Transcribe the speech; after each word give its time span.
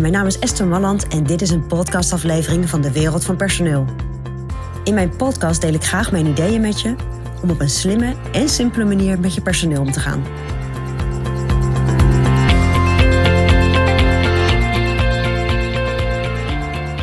Mijn 0.00 0.12
naam 0.12 0.26
is 0.26 0.38
Esther 0.38 0.66
Malland 0.66 1.08
en 1.08 1.24
dit 1.24 1.42
is 1.42 1.50
een 1.50 1.66
podcastaflevering 1.66 2.68
van 2.68 2.80
de 2.80 2.92
Wereld 2.92 3.24
van 3.24 3.36
Personeel. 3.36 3.86
In 4.84 4.94
mijn 4.94 5.16
podcast 5.16 5.60
deel 5.60 5.74
ik 5.74 5.82
graag 5.82 6.12
mijn 6.12 6.26
ideeën 6.26 6.60
met 6.60 6.80
je 6.80 6.94
om 7.42 7.50
op 7.50 7.60
een 7.60 7.70
slimme 7.70 8.14
en 8.32 8.48
simpele 8.48 8.84
manier 8.84 9.20
met 9.20 9.34
je 9.34 9.42
personeel 9.42 9.80
om 9.80 9.92
te 9.92 10.00
gaan. 10.00 10.24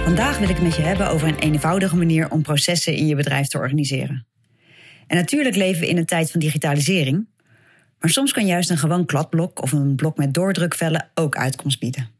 Vandaag 0.03 0.39
wil 0.39 0.49
ik 0.49 0.61
met 0.61 0.75
je 0.75 0.81
hebben 0.81 1.09
over 1.09 1.27
een 1.27 1.39
eenvoudige 1.39 1.95
manier 1.95 2.31
om 2.31 2.41
processen 2.41 2.93
in 2.93 3.07
je 3.07 3.15
bedrijf 3.15 3.47
te 3.47 3.57
organiseren. 3.57 4.27
En 5.07 5.17
natuurlijk 5.17 5.55
leven 5.55 5.81
we 5.81 5.89
in 5.89 5.97
een 5.97 6.05
tijd 6.05 6.31
van 6.31 6.39
digitalisering, 6.39 7.27
maar 7.99 8.09
soms 8.09 8.31
kan 8.31 8.45
juist 8.45 8.69
een 8.69 8.77
gewoon 8.77 9.05
kladblok 9.05 9.61
of 9.61 9.71
een 9.71 9.95
blok 9.95 10.17
met 10.17 10.33
doordrukvellen 10.33 11.09
ook 11.13 11.35
uitkomst 11.35 11.79
bieden. 11.79 12.18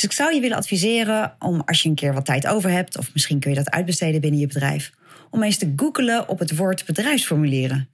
Dus 0.00 0.08
ik 0.08 0.16
zou 0.16 0.34
je 0.34 0.40
willen 0.40 0.56
adviseren 0.56 1.34
om 1.38 1.62
als 1.64 1.82
je 1.82 1.88
een 1.88 1.94
keer 1.94 2.14
wat 2.14 2.24
tijd 2.24 2.46
over 2.46 2.70
hebt, 2.70 2.98
of 2.98 3.12
misschien 3.12 3.40
kun 3.40 3.50
je 3.50 3.56
dat 3.56 3.70
uitbesteden 3.70 4.20
binnen 4.20 4.40
je 4.40 4.46
bedrijf, 4.46 4.92
om 5.30 5.42
eens 5.42 5.56
te 5.56 5.72
googelen 5.76 6.28
op 6.28 6.38
het 6.38 6.56
woord 6.56 6.84
bedrijfsformulieren. 6.84 7.88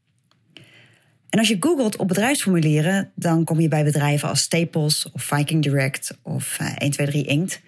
En 1.30 1.38
als 1.38 1.48
je 1.48 1.56
googelt 1.60 1.96
op 1.96 2.08
bedrijfsformulieren, 2.08 3.12
dan 3.14 3.44
kom 3.44 3.60
je 3.60 3.68
bij 3.68 3.84
bedrijven 3.84 4.28
als 4.28 4.40
Staples 4.40 5.10
of 5.12 5.22
Viking 5.22 5.62
Direct 5.62 6.18
of 6.22 6.56
123 6.56 7.14
eh, 7.14 7.32
Inkt. 7.32 7.60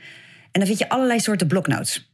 En 0.43 0.61
dan 0.61 0.67
vind 0.67 0.79
je 0.79 0.89
allerlei 0.89 1.21
soorten 1.21 1.47
bloknotes. 1.47 2.11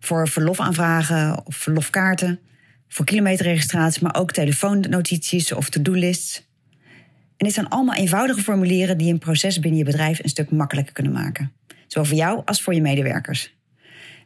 Voor 0.00 0.28
verlofaanvragen 0.28 1.46
of 1.46 1.56
verlofkaarten, 1.56 2.40
voor 2.88 3.04
kilometerregistratie, 3.04 4.02
maar 4.02 4.16
ook 4.16 4.32
telefoonnotities 4.32 5.52
of 5.52 5.68
to-do-lists. 5.68 6.46
En 7.36 7.46
dit 7.46 7.54
zijn 7.54 7.68
allemaal 7.68 7.94
eenvoudige 7.94 8.40
formulieren 8.40 8.98
die 8.98 9.12
een 9.12 9.18
proces 9.18 9.58
binnen 9.58 9.78
je 9.78 9.84
bedrijf 9.84 10.22
een 10.22 10.28
stuk 10.28 10.50
makkelijker 10.50 10.92
kunnen 10.92 11.12
maken. 11.12 11.52
Zowel 11.86 12.08
voor 12.08 12.18
jou 12.18 12.42
als 12.44 12.62
voor 12.62 12.74
je 12.74 12.80
medewerkers. 12.80 13.54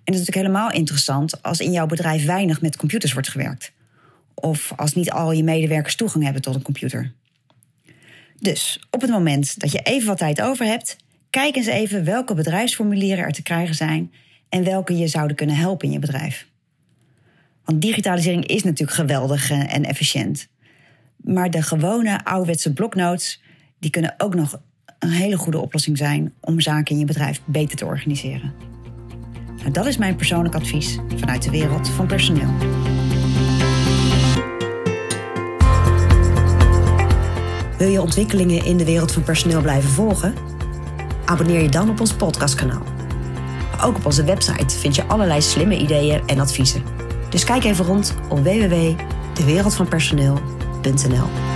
En 0.08 0.14
dat 0.14 0.22
is 0.22 0.26
natuurlijk 0.26 0.46
helemaal 0.46 0.72
interessant 0.72 1.42
als 1.42 1.60
in 1.60 1.72
jouw 1.72 1.86
bedrijf 1.86 2.24
weinig 2.24 2.60
met 2.60 2.76
computers 2.76 3.12
wordt 3.12 3.28
gewerkt. 3.28 3.72
Of 4.34 4.72
als 4.76 4.94
niet 4.94 5.10
al 5.10 5.32
je 5.32 5.42
medewerkers 5.42 5.96
toegang 5.96 6.24
hebben 6.24 6.42
tot 6.42 6.54
een 6.54 6.62
computer. 6.62 7.12
Dus 8.40 8.80
op 8.90 9.00
het 9.00 9.10
moment 9.10 9.60
dat 9.60 9.72
je 9.72 9.80
even 9.82 10.08
wat 10.08 10.18
tijd 10.18 10.40
over 10.40 10.66
hebt, 10.66 10.96
kijk 11.30 11.56
eens 11.56 11.66
even 11.66 12.04
welke 12.04 12.34
bedrijfsformulieren 12.34 13.24
er 13.24 13.32
te 13.32 13.42
krijgen 13.42 13.74
zijn 13.74 14.12
en 14.48 14.64
welke 14.64 14.96
je 14.96 15.08
zouden 15.08 15.36
kunnen 15.36 15.56
helpen 15.56 15.86
in 15.86 15.92
je 15.92 15.98
bedrijf. 15.98 16.46
Want 17.64 17.82
digitalisering 17.82 18.46
is 18.46 18.62
natuurlijk 18.62 18.98
geweldig 18.98 19.50
en 19.50 19.84
efficiënt. 19.84 20.48
Maar 21.22 21.50
de 21.50 21.62
gewone 21.62 22.24
ouderwetse 22.24 22.72
bloknotes, 22.72 23.42
die 23.78 23.90
kunnen 23.90 24.14
ook 24.18 24.34
nog 24.34 24.60
een 24.98 25.10
hele 25.10 25.36
goede 25.36 25.58
oplossing 25.58 25.98
zijn 25.98 26.32
om 26.40 26.60
zaken 26.60 26.92
in 26.92 26.98
je 26.98 27.06
bedrijf 27.06 27.40
beter 27.44 27.76
te 27.76 27.84
organiseren. 27.84 28.52
Nou, 29.56 29.70
dat 29.70 29.86
is 29.86 29.96
mijn 29.96 30.16
persoonlijk 30.16 30.54
advies 30.54 30.98
vanuit 31.16 31.42
de 31.42 31.50
wereld 31.50 31.88
van 31.88 32.06
personeel. 32.06 32.50
Wil 37.78 37.88
je 37.88 38.00
ontwikkelingen 38.00 38.64
in 38.64 38.76
de 38.76 38.84
wereld 38.84 39.12
van 39.12 39.22
personeel 39.22 39.60
blijven 39.60 39.90
volgen? 39.90 40.34
Abonneer 41.24 41.62
je 41.62 41.68
dan 41.68 41.90
op 41.90 42.00
ons 42.00 42.14
podcastkanaal. 42.14 42.82
Ook 43.82 43.96
op 43.96 44.06
onze 44.06 44.24
website 44.24 44.78
vind 44.78 44.94
je 44.94 45.04
allerlei 45.04 45.42
slimme 45.42 45.78
ideeën 45.78 46.22
en 46.26 46.38
adviezen. 46.38 46.82
Dus 47.30 47.44
kijk 47.44 47.64
even 47.64 47.84
rond 47.84 48.14
op 48.28 48.38
www.dewereldvanpersoneel.nl. 48.38 50.67
Benson 50.82 51.10
Hill. 51.12 51.47